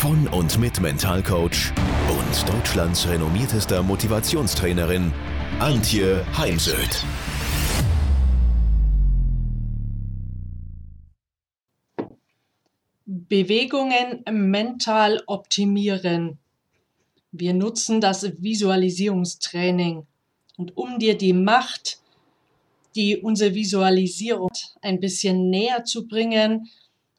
von 0.00 0.26
und 0.28 0.58
mit 0.58 0.80
Mentalcoach 0.80 1.74
und 2.08 2.48
Deutschlands 2.48 3.06
renommiertester 3.06 3.82
Motivationstrainerin 3.82 5.12
Antje 5.58 6.24
Heimsöth. 6.38 7.04
Bewegungen 13.04 14.24
mental 14.30 15.22
optimieren. 15.26 16.38
Wir 17.30 17.52
nutzen 17.52 18.00
das 18.00 18.22
Visualisierungstraining. 18.40 20.06
Und 20.56 20.78
um 20.78 20.98
dir 20.98 21.18
die 21.18 21.34
Macht, 21.34 21.98
die 22.94 23.18
unsere 23.18 23.54
Visualisierung 23.54 24.48
ein 24.80 24.98
bisschen 24.98 25.50
näher 25.50 25.84
zu 25.84 26.08
bringen, 26.08 26.70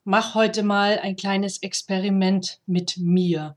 mach 0.03 0.35
heute 0.35 0.63
mal 0.63 0.99
ein 0.99 1.15
kleines 1.15 1.61
Experiment 1.61 2.59
mit 2.65 2.97
mir. 2.97 3.55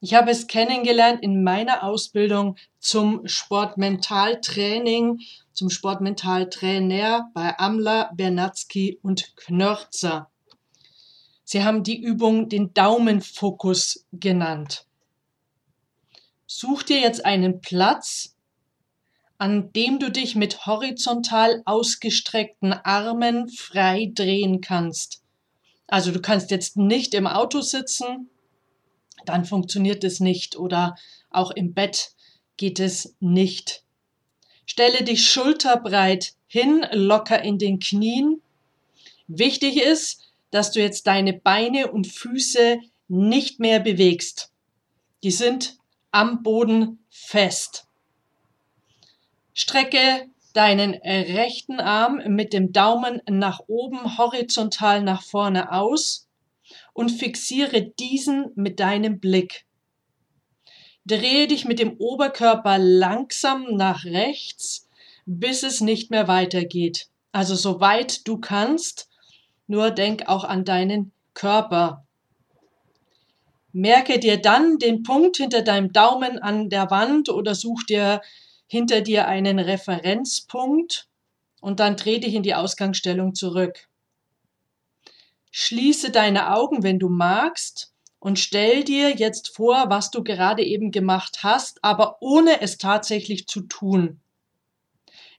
Ich 0.00 0.12
habe 0.14 0.30
es 0.30 0.48
kennengelernt 0.48 1.22
in 1.22 1.42
meiner 1.42 1.82
Ausbildung 1.82 2.56
zum 2.78 3.26
Sportmentaltraining, 3.26 5.20
zum 5.52 5.70
Sportmentaltrainer 5.70 7.30
bei 7.32 7.58
Amler, 7.58 8.10
Bernatzky 8.14 8.98
und 9.02 9.34
Knörzer. 9.36 10.30
Sie 11.44 11.64
haben 11.64 11.84
die 11.84 12.02
Übung 12.02 12.48
den 12.48 12.74
Daumenfokus 12.74 14.06
genannt. 14.12 14.86
Such 16.46 16.82
dir 16.82 17.00
jetzt 17.00 17.24
einen 17.24 17.60
Platz, 17.60 18.36
an 19.38 19.72
dem 19.72 19.98
du 19.98 20.10
dich 20.10 20.36
mit 20.36 20.66
horizontal 20.66 21.62
ausgestreckten 21.64 22.72
Armen 22.72 23.48
frei 23.48 24.10
drehen 24.14 24.60
kannst. 24.60 25.23
Also 25.86 26.10
du 26.10 26.20
kannst 26.20 26.50
jetzt 26.50 26.76
nicht 26.76 27.14
im 27.14 27.26
Auto 27.26 27.60
sitzen, 27.60 28.30
dann 29.26 29.44
funktioniert 29.44 30.04
es 30.04 30.20
nicht 30.20 30.56
oder 30.56 30.96
auch 31.30 31.50
im 31.50 31.74
Bett 31.74 32.14
geht 32.56 32.80
es 32.80 33.16
nicht. 33.20 33.82
Stelle 34.66 35.04
dich 35.04 35.28
schulterbreit 35.28 36.34
hin, 36.46 36.86
locker 36.92 37.42
in 37.42 37.58
den 37.58 37.80
Knien. 37.80 38.40
Wichtig 39.26 39.82
ist, 39.82 40.22
dass 40.50 40.70
du 40.70 40.80
jetzt 40.80 41.06
deine 41.06 41.32
Beine 41.32 41.90
und 41.90 42.06
Füße 42.06 42.78
nicht 43.08 43.60
mehr 43.60 43.80
bewegst. 43.80 44.52
Die 45.22 45.30
sind 45.30 45.78
am 46.10 46.42
Boden 46.42 47.04
fest. 47.10 47.86
Strecke 49.52 50.28
deinen 50.54 50.94
rechten 50.94 51.80
Arm 51.80 52.22
mit 52.28 52.52
dem 52.52 52.72
Daumen 52.72 53.20
nach 53.28 53.60
oben 53.66 54.16
horizontal 54.16 55.02
nach 55.02 55.22
vorne 55.22 55.72
aus 55.72 56.28
und 56.94 57.10
fixiere 57.10 57.82
diesen 57.82 58.52
mit 58.54 58.80
deinem 58.80 59.20
Blick. 59.20 59.66
Drehe 61.04 61.46
dich 61.48 61.66
mit 61.66 61.78
dem 61.78 61.96
Oberkörper 61.98 62.78
langsam 62.78 63.76
nach 63.76 64.04
rechts, 64.06 64.88
bis 65.26 65.62
es 65.62 65.82
nicht 65.82 66.10
mehr 66.10 66.28
weitergeht. 66.28 67.08
Also 67.32 67.56
so 67.56 67.80
weit 67.80 68.26
du 68.26 68.38
kannst, 68.38 69.10
nur 69.66 69.90
denk 69.90 70.28
auch 70.28 70.44
an 70.44 70.64
deinen 70.64 71.12
Körper. 71.34 72.06
Merke 73.72 74.20
dir 74.20 74.40
dann 74.40 74.78
den 74.78 75.02
Punkt 75.02 75.36
hinter 75.36 75.62
deinem 75.62 75.92
Daumen 75.92 76.38
an 76.38 76.70
der 76.70 76.92
Wand 76.92 77.28
oder 77.28 77.56
such 77.56 77.82
dir 77.86 78.20
hinter 78.66 79.00
dir 79.00 79.28
einen 79.28 79.58
Referenzpunkt 79.58 81.08
und 81.60 81.80
dann 81.80 81.96
dreh 81.96 82.18
dich 82.18 82.34
in 82.34 82.42
die 82.42 82.54
Ausgangsstellung 82.54 83.34
zurück. 83.34 83.88
Schließe 85.50 86.10
deine 86.10 86.54
Augen, 86.54 86.82
wenn 86.82 86.98
du 86.98 87.08
magst, 87.08 87.94
und 88.24 88.38
stell 88.38 88.84
dir 88.84 89.10
jetzt 89.10 89.54
vor, 89.54 89.90
was 89.90 90.10
du 90.10 90.24
gerade 90.24 90.64
eben 90.64 90.90
gemacht 90.90 91.40
hast, 91.42 91.84
aber 91.84 92.16
ohne 92.20 92.62
es 92.62 92.78
tatsächlich 92.78 93.46
zu 93.46 93.60
tun. 93.60 94.18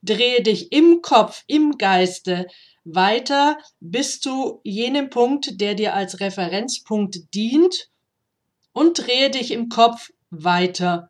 Drehe 0.04 0.44
dich 0.44 0.72
im 0.72 1.02
Kopf, 1.02 1.44
im 1.48 1.80
Geiste 1.80 2.46
weiter 2.84 3.58
bis 3.80 4.22
zu 4.22 4.62
jenem 4.64 5.10
Punkt, 5.10 5.60
der 5.60 5.74
dir 5.74 5.96
als 5.96 6.20
Referenzpunkt 6.20 7.34
dient 7.34 7.90
und 8.72 9.00
drehe 9.00 9.32
dich 9.32 9.50
im 9.50 9.68
Kopf 9.68 10.12
weiter 10.30 11.10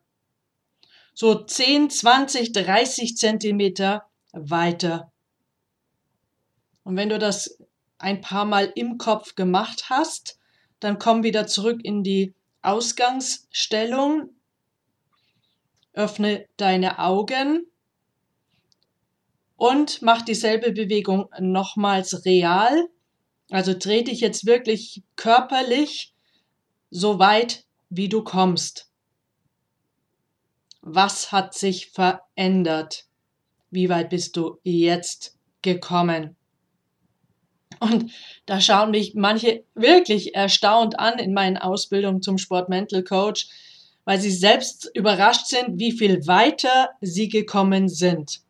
so 1.16 1.34
10, 1.34 1.88
20, 1.88 2.52
30 2.52 3.16
Zentimeter 3.16 4.04
weiter. 4.32 5.10
Und 6.84 6.96
wenn 6.98 7.08
du 7.08 7.18
das 7.18 7.58
ein 7.96 8.20
paar 8.20 8.44
Mal 8.44 8.70
im 8.74 8.98
Kopf 8.98 9.34
gemacht 9.34 9.86
hast, 9.88 10.38
dann 10.78 10.98
komm 10.98 11.22
wieder 11.22 11.46
zurück 11.46 11.80
in 11.82 12.02
die 12.02 12.34
Ausgangsstellung, 12.60 14.28
öffne 15.94 16.46
deine 16.58 16.98
Augen 16.98 17.64
und 19.56 20.02
mach 20.02 20.20
dieselbe 20.20 20.72
Bewegung 20.72 21.30
nochmals 21.40 22.26
real. 22.26 22.90
Also 23.50 23.72
dreh 23.72 24.02
dich 24.02 24.20
jetzt 24.20 24.44
wirklich 24.44 25.02
körperlich 25.16 26.12
so 26.90 27.18
weit, 27.18 27.64
wie 27.88 28.10
du 28.10 28.22
kommst. 28.22 28.85
Was 30.88 31.32
hat 31.32 31.52
sich 31.52 31.90
verändert? 31.90 33.06
Wie 33.72 33.88
weit 33.88 34.08
bist 34.08 34.36
du 34.36 34.60
jetzt 34.62 35.36
gekommen? 35.60 36.36
Und 37.80 38.12
da 38.46 38.60
schauen 38.60 38.92
mich 38.92 39.14
manche 39.16 39.64
wirklich 39.74 40.36
erstaunt 40.36 40.96
an 41.00 41.18
in 41.18 41.34
meinen 41.34 41.56
Ausbildungen 41.56 42.22
zum 42.22 42.38
Sportmental 42.38 43.02
Coach, 43.02 43.48
weil 44.04 44.20
sie 44.20 44.30
selbst 44.30 44.88
überrascht 44.94 45.46
sind, 45.46 45.80
wie 45.80 45.90
viel 45.90 46.24
weiter 46.28 46.90
sie 47.00 47.28
gekommen 47.28 47.88
sind. 47.88 48.42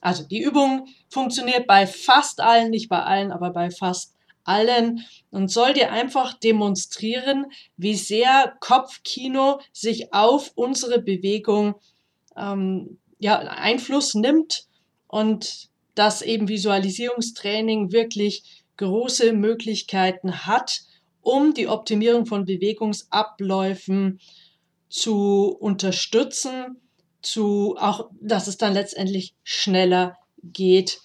Also 0.00 0.24
die 0.24 0.40
Übung 0.40 0.88
funktioniert 1.10 1.66
bei 1.66 1.86
fast 1.86 2.40
allen, 2.40 2.70
nicht 2.70 2.88
bei 2.88 3.02
allen, 3.02 3.30
aber 3.30 3.50
bei 3.50 3.70
fast 3.70 4.15
allen 4.46 5.04
und 5.30 5.50
soll 5.50 5.74
dir 5.74 5.92
einfach 5.92 6.34
demonstrieren, 6.34 7.46
wie 7.76 7.94
sehr 7.94 8.56
Kopfkino 8.60 9.60
sich 9.72 10.12
auf 10.12 10.52
unsere 10.54 11.00
Bewegung 11.00 11.74
ähm, 12.36 12.98
ja, 13.18 13.38
Einfluss 13.38 14.14
nimmt 14.14 14.66
und 15.08 15.68
dass 15.94 16.22
eben 16.22 16.48
Visualisierungstraining 16.48 17.90
wirklich 17.92 18.64
große 18.76 19.32
Möglichkeiten 19.32 20.46
hat, 20.46 20.82
um 21.22 21.54
die 21.54 21.68
Optimierung 21.68 22.26
von 22.26 22.44
Bewegungsabläufen 22.44 24.20
zu 24.88 25.56
unterstützen, 25.58 26.80
zu 27.22 27.76
auch, 27.78 28.10
dass 28.20 28.46
es 28.46 28.58
dann 28.58 28.74
letztendlich 28.74 29.34
schneller 29.42 30.16
geht, 30.42 31.00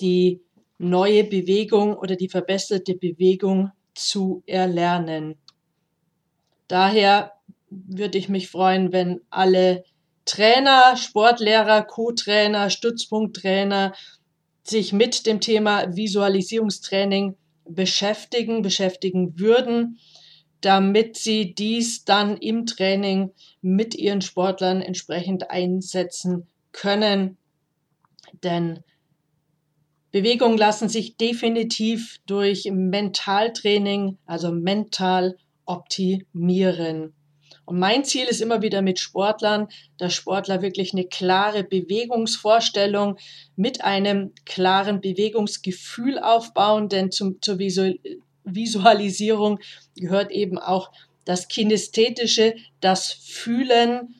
die 0.00 0.40
neue 0.84 1.24
Bewegung 1.24 1.96
oder 1.96 2.16
die 2.16 2.28
verbesserte 2.28 2.94
Bewegung 2.94 3.70
zu 3.94 4.42
erlernen. 4.46 5.36
Daher 6.68 7.32
würde 7.70 8.18
ich 8.18 8.28
mich 8.28 8.48
freuen, 8.48 8.92
wenn 8.92 9.20
alle 9.30 9.84
Trainer, 10.24 10.96
Sportlehrer, 10.96 11.82
Co-Trainer, 11.82 12.70
Stützpunkttrainer 12.70 13.94
sich 14.62 14.92
mit 14.92 15.26
dem 15.26 15.40
Thema 15.40 15.94
Visualisierungstraining 15.94 17.36
beschäftigen, 17.66 18.62
beschäftigen 18.62 19.38
würden, 19.38 19.98
damit 20.60 21.16
sie 21.16 21.54
dies 21.54 22.04
dann 22.04 22.38
im 22.38 22.64
Training 22.64 23.32
mit 23.60 23.94
ihren 23.94 24.22
Sportlern 24.22 24.80
entsprechend 24.80 25.50
einsetzen 25.50 26.46
können. 26.72 27.36
Denn 28.42 28.82
Bewegungen 30.14 30.56
lassen 30.56 30.88
sich 30.88 31.16
definitiv 31.16 32.20
durch 32.26 32.70
Mentaltraining, 32.70 34.16
also 34.26 34.52
mental 34.52 35.36
optimieren. 35.64 37.12
Und 37.64 37.80
mein 37.80 38.04
Ziel 38.04 38.26
ist 38.26 38.40
immer 38.40 38.62
wieder 38.62 38.80
mit 38.80 39.00
Sportlern, 39.00 39.66
dass 39.98 40.14
Sportler 40.14 40.62
wirklich 40.62 40.92
eine 40.92 41.06
klare 41.06 41.64
Bewegungsvorstellung 41.64 43.18
mit 43.56 43.82
einem 43.82 44.30
klaren 44.46 45.00
Bewegungsgefühl 45.00 46.20
aufbauen, 46.20 46.88
denn 46.88 47.10
zum, 47.10 47.42
zur 47.42 47.58
Visualisierung 47.58 49.58
gehört 49.96 50.30
eben 50.30 50.60
auch 50.60 50.92
das 51.24 51.48
Kinästhetische, 51.48 52.54
das 52.78 53.10
Fühlen 53.10 54.14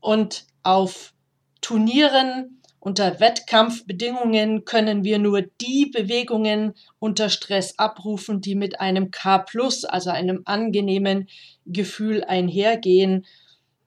und 0.00 0.46
auf 0.62 1.12
Turnieren 1.60 2.62
unter 2.84 3.18
Wettkampfbedingungen 3.18 4.66
können 4.66 5.04
wir 5.04 5.18
nur 5.18 5.40
die 5.40 5.86
Bewegungen 5.86 6.74
unter 6.98 7.30
Stress 7.30 7.78
abrufen, 7.78 8.42
die 8.42 8.54
mit 8.54 8.78
einem 8.78 9.10
K+, 9.10 9.42
also 9.88 10.10
einem 10.10 10.42
angenehmen 10.44 11.28
Gefühl 11.64 12.24
einhergehen. 12.24 13.24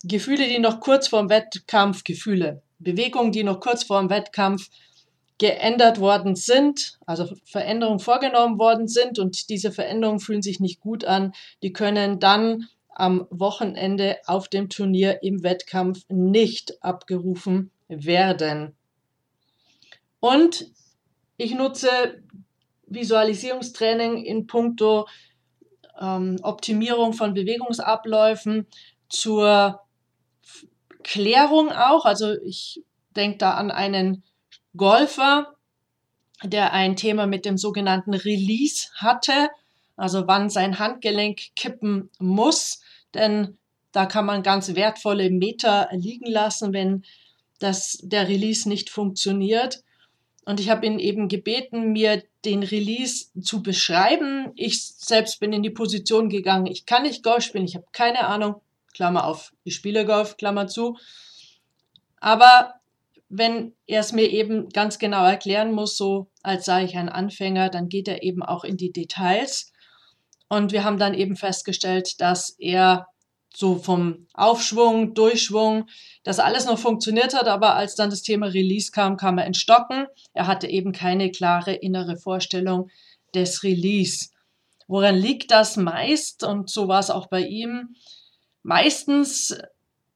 Gefühle, 0.03 0.47
die 0.47 0.57
noch 0.57 0.79
kurz 0.79 1.09
vorm 1.09 1.29
Wettkampf, 1.29 2.03
Gefühle, 2.05 2.63
Bewegungen, 2.79 3.31
die 3.31 3.43
noch 3.43 3.59
kurz 3.59 3.83
vorm 3.83 4.09
Wettkampf 4.09 4.67
geändert 5.37 5.99
worden 5.99 6.35
sind, 6.35 6.97
also 7.05 7.29
Veränderungen 7.45 7.99
vorgenommen 7.99 8.57
worden 8.57 8.87
sind 8.87 9.19
und 9.19 9.49
diese 9.49 9.71
Veränderungen 9.71 10.19
fühlen 10.19 10.41
sich 10.41 10.59
nicht 10.59 10.79
gut 10.79 11.05
an, 11.05 11.33
die 11.61 11.71
können 11.71 12.19
dann 12.19 12.65
am 12.89 13.27
Wochenende 13.29 14.17
auf 14.25 14.47
dem 14.47 14.69
Turnier 14.69 15.21
im 15.21 15.43
Wettkampf 15.43 16.03
nicht 16.09 16.83
abgerufen 16.83 17.69
werden. 17.87 18.73
Und 20.19 20.71
ich 21.37 21.53
nutze 21.53 22.23
Visualisierungstraining 22.87 24.23
in 24.23 24.47
puncto 24.47 25.07
ähm, 25.99 26.37
Optimierung 26.41 27.13
von 27.13 27.33
Bewegungsabläufen 27.33 28.67
zur 29.09 29.81
Klärung 31.03 31.71
auch. 31.71 32.05
Also 32.05 32.33
ich 32.43 32.83
denke 33.15 33.37
da 33.37 33.51
an 33.51 33.71
einen 33.71 34.23
Golfer, 34.75 35.55
der 36.43 36.73
ein 36.73 36.95
Thema 36.95 37.25
mit 37.25 37.45
dem 37.45 37.57
sogenannten 37.57 38.13
Release 38.13 38.89
hatte, 38.95 39.49
also 39.95 40.27
wann 40.27 40.49
sein 40.49 40.77
Handgelenk 40.77 41.55
kippen 41.55 42.11
muss, 42.19 42.81
denn 43.13 43.57
da 43.91 44.05
kann 44.05 44.25
man 44.25 44.43
ganz 44.43 44.75
wertvolle 44.75 45.31
Meter 45.31 45.89
liegen 45.91 46.29
lassen, 46.29 46.73
wenn 46.73 47.03
das, 47.59 47.97
der 48.03 48.27
Release 48.27 48.69
nicht 48.69 48.91
funktioniert. 48.91 49.83
Und 50.47 50.61
ich 50.61 50.69
habe 50.69 50.85
ihn 50.85 50.97
eben 50.97 51.27
gebeten, 51.27 51.91
mir 51.91 52.23
den 52.45 52.63
Release 52.63 53.25
zu 53.41 53.61
beschreiben. 53.61 54.53
Ich 54.55 54.81
selbst 54.81 55.41
bin 55.41 55.51
in 55.51 55.61
die 55.61 55.69
Position 55.69 56.29
gegangen, 56.29 56.67
ich 56.67 56.85
kann 56.85 57.03
nicht 57.03 57.21
Golf 57.21 57.43
spielen, 57.43 57.65
ich 57.65 57.75
habe 57.75 57.87
keine 57.91 58.25
Ahnung, 58.25 58.61
Klammer 58.93 59.25
auf, 59.25 59.51
ich 59.65 59.75
spiele 59.75 60.05
Golf, 60.05 60.37
Klammer 60.37 60.67
zu. 60.67 60.95
Aber 62.21 62.75
wenn 63.27 63.73
er 63.87 63.99
es 63.99 64.13
mir 64.13 64.29
eben 64.29 64.69
ganz 64.69 64.99
genau 64.99 65.25
erklären 65.25 65.73
muss, 65.73 65.97
so 65.97 66.27
als 66.43 66.63
sei 66.63 66.85
ich 66.85 66.95
ein 66.95 67.09
Anfänger, 67.09 67.67
dann 67.67 67.89
geht 67.89 68.07
er 68.07 68.23
eben 68.23 68.41
auch 68.41 68.63
in 68.63 68.77
die 68.77 68.93
Details. 68.93 69.73
Und 70.47 70.71
wir 70.71 70.85
haben 70.85 70.97
dann 70.97 71.13
eben 71.13 71.35
festgestellt, 71.35 72.21
dass 72.21 72.51
er 72.57 73.07
so 73.57 73.79
vom 73.79 74.27
Aufschwung, 74.35 75.15
Durchschwung, 75.15 75.87
das 76.23 76.37
alles 76.37 76.67
noch 76.67 76.77
funktioniert 76.77 77.33
hat, 77.33 77.47
aber 77.47 77.73
als 77.73 77.95
dann 77.95 78.11
das 78.11 78.21
Thema 78.21 78.45
Release 78.45 78.91
kam, 78.91 79.17
kam 79.17 79.39
er 79.39 79.47
in 79.47 79.55
Stocken. 79.55 80.05
Er 80.33 80.45
hatte 80.45 80.67
eben 80.67 80.91
keine 80.91 81.31
klare 81.31 81.73
innere 81.73 82.17
Vorstellung 82.17 82.91
des 83.33 83.63
Release. 83.63 84.27
Woran 84.87 85.15
liegt 85.15 85.49
das 85.49 85.75
meist? 85.75 86.43
Und 86.43 86.69
so 86.69 86.87
war 86.87 86.99
es 86.99 87.09
auch 87.09 87.29
bei 87.29 87.41
ihm. 87.41 87.95
Meistens 88.61 89.57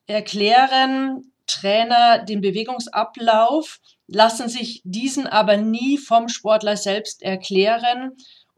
erklären 0.05 1.31
Trainer 1.47 2.19
den 2.19 2.41
Bewegungsablauf, 2.41 3.79
lassen 4.05 4.49
sich 4.49 4.83
diesen 4.83 5.25
aber 5.25 5.57
nie 5.57 5.97
vom 5.97 6.27
Sportler 6.27 6.77
selbst 6.77 7.23
erklären. 7.23 8.11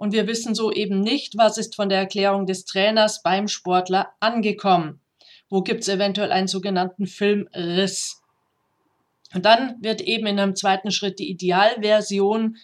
Und 0.03 0.11
wir 0.11 0.27
wissen 0.27 0.53
so 0.53 0.69
eben 0.69 0.99
nicht, 0.99 1.37
was 1.37 1.57
ist 1.57 1.77
von 1.77 1.87
der 1.87 1.99
Erklärung 1.99 2.45
des 2.45 2.65
Trainers 2.65 3.23
beim 3.23 3.47
Sportler 3.47 4.11
angekommen. 4.19 4.99
Wo 5.47 5.61
gibt 5.61 5.83
es 5.83 5.87
eventuell 5.87 6.33
einen 6.33 6.49
sogenannten 6.49 7.07
Filmriss? 7.07 8.21
Und 9.33 9.45
dann 9.45 9.81
wird 9.81 10.01
eben 10.01 10.27
in 10.27 10.41
einem 10.41 10.57
zweiten 10.57 10.91
Schritt 10.91 11.19
die 11.19 11.29
Idealversion 11.29 12.57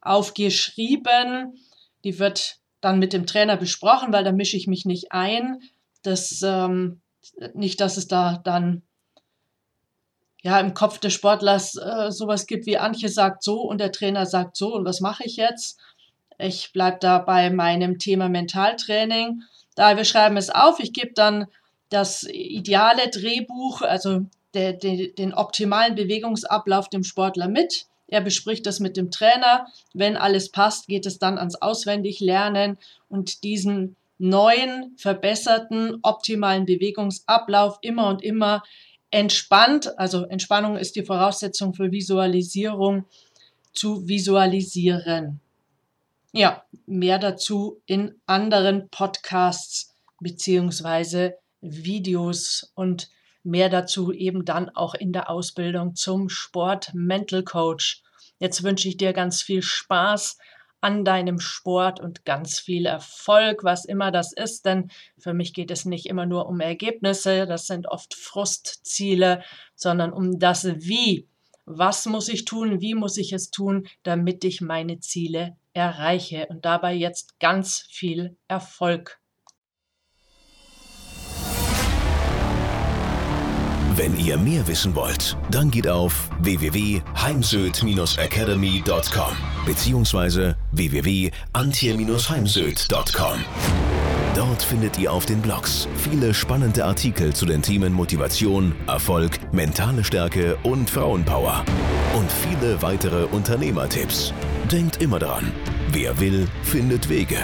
aufgeschrieben. 0.00 1.58
Die 2.04 2.20
wird 2.20 2.58
dann 2.80 3.00
mit 3.00 3.14
dem 3.14 3.26
Trainer 3.26 3.56
besprochen, 3.56 4.12
weil 4.12 4.22
da 4.22 4.30
mische 4.30 4.56
ich 4.56 4.68
mich 4.68 4.84
nicht 4.84 5.10
ein. 5.10 5.58
Das, 6.02 6.40
ähm, 6.44 7.00
nicht, 7.52 7.80
dass 7.80 7.96
es 7.96 8.06
da 8.06 8.40
dann 8.44 8.82
ja, 10.42 10.60
im 10.60 10.74
Kopf 10.74 10.98
des 10.98 11.14
Sportlers 11.14 11.74
äh, 11.74 12.12
sowas 12.12 12.46
gibt 12.46 12.66
wie 12.66 12.78
Antje 12.78 13.08
sagt 13.08 13.42
so 13.42 13.60
und 13.62 13.78
der 13.78 13.90
Trainer 13.90 14.24
sagt 14.24 14.56
so 14.56 14.72
und 14.76 14.84
was 14.84 15.00
mache 15.00 15.24
ich 15.24 15.34
jetzt? 15.34 15.80
Ich 16.42 16.72
bleibe 16.72 16.98
da 17.00 17.18
bei 17.18 17.50
meinem 17.50 17.98
Thema 17.98 18.28
Mentaltraining. 18.28 19.42
Da 19.74 19.96
wir 19.96 20.04
schreiben 20.04 20.36
es 20.36 20.50
auf, 20.50 20.80
ich 20.80 20.92
gebe 20.92 21.12
dann 21.14 21.46
das 21.88 22.24
ideale 22.24 23.08
Drehbuch, 23.08 23.82
also 23.82 24.26
de, 24.54 24.76
de, 24.76 25.12
den 25.12 25.34
optimalen 25.34 25.94
Bewegungsablauf 25.94 26.88
dem 26.88 27.04
Sportler 27.04 27.48
mit. 27.48 27.86
Er 28.08 28.20
bespricht 28.20 28.66
das 28.66 28.80
mit 28.80 28.96
dem 28.96 29.10
Trainer. 29.10 29.66
Wenn 29.94 30.16
alles 30.16 30.50
passt, 30.50 30.86
geht 30.88 31.06
es 31.06 31.18
dann 31.18 31.38
ans 31.38 31.56
Auswendiglernen 31.56 32.78
und 33.08 33.44
diesen 33.44 33.96
neuen, 34.18 34.94
verbesserten, 34.98 35.98
optimalen 36.02 36.66
Bewegungsablauf 36.66 37.78
immer 37.80 38.08
und 38.08 38.22
immer 38.22 38.62
entspannt, 39.10 39.98
also 39.98 40.24
Entspannung 40.24 40.76
ist 40.76 40.94
die 40.94 41.04
Voraussetzung 41.04 41.74
für 41.74 41.90
Visualisierung, 41.90 43.04
zu 43.72 44.06
visualisieren. 44.06 45.40
Ja, 46.32 46.62
mehr 46.86 47.18
dazu 47.18 47.82
in 47.86 48.20
anderen 48.24 48.88
Podcasts 48.90 49.96
beziehungsweise 50.20 51.34
Videos 51.60 52.70
und 52.76 53.10
mehr 53.42 53.68
dazu 53.68 54.12
eben 54.12 54.44
dann 54.44 54.68
auch 54.68 54.94
in 54.94 55.12
der 55.12 55.28
Ausbildung 55.28 55.96
zum 55.96 56.28
Sport 56.28 56.92
Mental 56.94 57.42
Coach. 57.42 58.04
Jetzt 58.38 58.62
wünsche 58.62 58.88
ich 58.88 58.96
dir 58.96 59.12
ganz 59.12 59.42
viel 59.42 59.60
Spaß 59.60 60.38
an 60.80 61.04
deinem 61.04 61.40
Sport 61.40 61.98
und 61.98 62.24
ganz 62.24 62.60
viel 62.60 62.86
Erfolg, 62.86 63.64
was 63.64 63.84
immer 63.84 64.12
das 64.12 64.32
ist, 64.32 64.64
denn 64.66 64.90
für 65.18 65.34
mich 65.34 65.52
geht 65.52 65.72
es 65.72 65.84
nicht 65.84 66.06
immer 66.06 66.26
nur 66.26 66.46
um 66.46 66.60
Ergebnisse, 66.60 67.46
das 67.46 67.66
sind 67.66 67.88
oft 67.88 68.14
Frustziele, 68.14 69.42
sondern 69.74 70.12
um 70.12 70.38
das 70.38 70.64
Wie. 70.64 71.26
Was 71.66 72.06
muss 72.06 72.28
ich 72.28 72.44
tun? 72.44 72.80
Wie 72.80 72.94
muss 72.94 73.16
ich 73.16 73.32
es 73.32 73.50
tun, 73.50 73.88
damit 74.04 74.44
ich 74.44 74.60
meine 74.60 75.00
Ziele 75.00 75.56
erreiche? 75.72 76.46
Und 76.48 76.64
dabei 76.64 76.94
jetzt 76.94 77.40
ganz 77.40 77.86
viel 77.90 78.36
Erfolg. 78.48 79.20
Wenn 83.96 84.16
ihr 84.18 84.38
mehr 84.38 84.66
wissen 84.66 84.94
wollt, 84.94 85.36
dann 85.50 85.70
geht 85.70 85.86
auf 85.86 86.30
www.heimsöd-academy.com 86.40 89.36
bzw. 89.66 90.54
www.antje-heimsöd.com. 90.72 93.44
Dort 94.34 94.62
findet 94.62 94.98
ihr 94.98 95.12
auf 95.12 95.26
den 95.26 95.42
Blogs 95.42 95.86
viele 95.96 96.32
spannende 96.32 96.82
Artikel 96.84 97.34
zu 97.34 97.44
den 97.44 97.60
Themen 97.60 97.92
Motivation, 97.92 98.74
Erfolg, 98.86 99.38
mentale 99.52 100.02
Stärke 100.02 100.56
und 100.62 100.88
Frauenpower. 100.88 101.62
Und 102.16 102.32
viele 102.32 102.80
weitere 102.80 103.24
Unternehmertipps. 103.24 104.32
Denkt 104.72 105.02
immer 105.02 105.18
daran, 105.18 105.50
wer 105.90 106.20
will, 106.20 106.46
findet 106.62 107.08
Wege. 107.08 107.38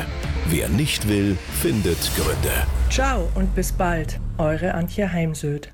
Wer 0.49 0.69
nicht 0.69 1.09
will, 1.09 1.37
findet 1.61 1.99
Gründe. 2.15 2.53
Ciao 2.89 3.29
und 3.35 3.53
bis 3.53 3.73
bald, 3.73 4.21
eure 4.39 4.75
Antje 4.75 5.13
Heimsöd. 5.13 5.73